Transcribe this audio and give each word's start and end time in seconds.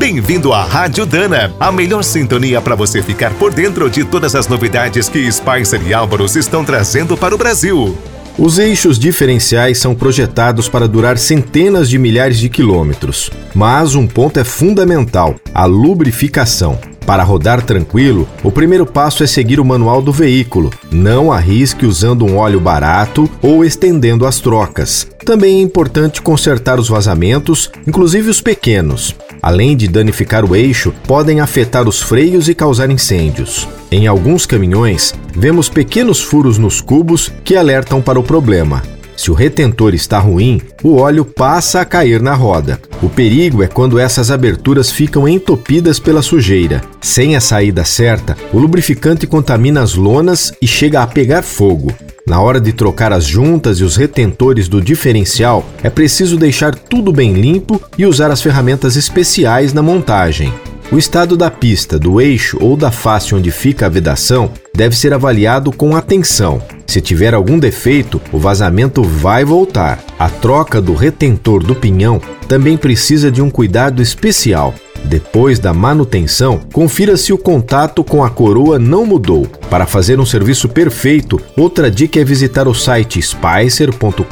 Bem-vindo 0.00 0.54
à 0.54 0.64
Rádio 0.64 1.04
Dana, 1.04 1.52
a 1.60 1.70
melhor 1.70 2.02
sintonia 2.02 2.58
para 2.62 2.74
você 2.74 3.02
ficar 3.02 3.34
por 3.34 3.52
dentro 3.52 3.90
de 3.90 4.02
todas 4.02 4.34
as 4.34 4.48
novidades 4.48 5.10
que 5.10 5.30
Spicer 5.30 5.86
e 5.86 5.92
Álvaros 5.92 6.36
estão 6.36 6.64
trazendo 6.64 7.18
para 7.18 7.34
o 7.34 7.38
Brasil. 7.38 7.94
Os 8.38 8.58
eixos 8.58 8.98
diferenciais 8.98 9.76
são 9.76 9.94
projetados 9.94 10.70
para 10.70 10.88
durar 10.88 11.18
centenas 11.18 11.86
de 11.86 11.98
milhares 11.98 12.38
de 12.38 12.48
quilômetros, 12.48 13.30
mas 13.54 13.94
um 13.94 14.06
ponto 14.06 14.40
é 14.40 14.42
fundamental: 14.42 15.34
a 15.52 15.66
lubrificação. 15.66 16.78
Para 17.04 17.22
rodar 17.22 17.60
tranquilo, 17.60 18.26
o 18.42 18.50
primeiro 18.50 18.86
passo 18.86 19.22
é 19.22 19.26
seguir 19.26 19.60
o 19.60 19.64
manual 19.66 20.00
do 20.00 20.12
veículo. 20.12 20.70
Não 20.90 21.30
arrisque 21.30 21.84
usando 21.84 22.24
um 22.24 22.38
óleo 22.38 22.58
barato 22.58 23.28
ou 23.42 23.64
estendendo 23.66 24.24
as 24.24 24.40
trocas. 24.40 25.06
Também 25.26 25.58
é 25.58 25.62
importante 25.62 26.22
consertar 26.22 26.80
os 26.80 26.88
vazamentos, 26.88 27.70
inclusive 27.86 28.30
os 28.30 28.40
pequenos. 28.40 29.14
Além 29.42 29.76
de 29.76 29.88
danificar 29.88 30.44
o 30.44 30.54
eixo, 30.54 30.92
podem 31.06 31.40
afetar 31.40 31.88
os 31.88 32.02
freios 32.02 32.48
e 32.48 32.54
causar 32.54 32.90
incêndios. 32.90 33.66
Em 33.90 34.06
alguns 34.06 34.44
caminhões, 34.44 35.14
vemos 35.34 35.68
pequenos 35.68 36.20
furos 36.20 36.58
nos 36.58 36.80
cubos 36.80 37.32
que 37.42 37.56
alertam 37.56 38.02
para 38.02 38.20
o 38.20 38.22
problema. 38.22 38.82
Se 39.20 39.30
o 39.30 39.34
retentor 39.34 39.92
está 39.92 40.18
ruim, 40.18 40.62
o 40.82 40.96
óleo 40.96 41.26
passa 41.26 41.82
a 41.82 41.84
cair 41.84 42.22
na 42.22 42.32
roda. 42.32 42.80
O 43.02 43.08
perigo 43.10 43.62
é 43.62 43.66
quando 43.66 43.98
essas 43.98 44.30
aberturas 44.30 44.90
ficam 44.90 45.28
entopidas 45.28 45.98
pela 45.98 46.22
sujeira. 46.22 46.80
Sem 47.02 47.36
a 47.36 47.40
saída 47.40 47.84
certa, 47.84 48.34
o 48.50 48.58
lubrificante 48.58 49.26
contamina 49.26 49.82
as 49.82 49.94
lonas 49.94 50.54
e 50.62 50.66
chega 50.66 51.02
a 51.02 51.06
pegar 51.06 51.42
fogo. 51.42 51.92
Na 52.26 52.40
hora 52.40 52.58
de 52.58 52.72
trocar 52.72 53.12
as 53.12 53.26
juntas 53.26 53.78
e 53.80 53.84
os 53.84 53.94
retentores 53.94 54.68
do 54.68 54.80
diferencial, 54.80 55.66
é 55.82 55.90
preciso 55.90 56.38
deixar 56.38 56.74
tudo 56.74 57.12
bem 57.12 57.34
limpo 57.34 57.78
e 57.98 58.06
usar 58.06 58.30
as 58.30 58.40
ferramentas 58.40 58.96
especiais 58.96 59.74
na 59.74 59.82
montagem. 59.82 60.50
O 60.90 60.96
estado 60.96 61.36
da 61.36 61.50
pista, 61.50 61.98
do 61.98 62.22
eixo 62.22 62.56
ou 62.58 62.74
da 62.74 62.90
face 62.90 63.34
onde 63.34 63.50
fica 63.50 63.84
a 63.84 63.90
vedação 63.90 64.50
deve 64.74 64.96
ser 64.96 65.12
avaliado 65.12 65.70
com 65.70 65.94
atenção. 65.94 66.62
Se 66.90 67.00
tiver 67.00 67.34
algum 67.34 67.56
defeito, 67.56 68.20
o 68.32 68.38
vazamento 68.40 69.04
vai 69.04 69.44
voltar. 69.44 70.02
A 70.18 70.28
troca 70.28 70.82
do 70.82 70.92
retentor 70.92 71.62
do 71.62 71.72
pinhão 71.72 72.20
também 72.48 72.76
precisa 72.76 73.30
de 73.30 73.40
um 73.40 73.48
cuidado 73.48 74.02
especial. 74.02 74.74
Depois 75.04 75.60
da 75.60 75.72
manutenção, 75.72 76.58
confira 76.72 77.16
se 77.16 77.32
o 77.32 77.38
contato 77.38 78.02
com 78.02 78.24
a 78.24 78.28
coroa 78.28 78.76
não 78.76 79.06
mudou. 79.06 79.46
Para 79.70 79.86
fazer 79.86 80.18
um 80.18 80.26
serviço 80.26 80.68
perfeito, 80.68 81.40
outra 81.56 81.88
dica 81.88 82.18
é 82.18 82.24
visitar 82.24 82.66
o 82.66 82.74
site 82.74 83.22
spicer.com.br. 83.22 84.24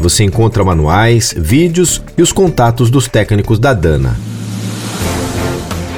Você 0.00 0.24
encontra 0.24 0.64
manuais, 0.64 1.34
vídeos 1.36 2.02
e 2.16 2.22
os 2.22 2.32
contatos 2.32 2.88
dos 2.88 3.08
técnicos 3.08 3.58
da 3.58 3.74
Dana. 3.74 4.16